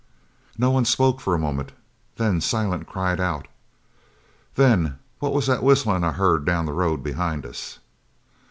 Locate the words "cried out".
2.87-3.47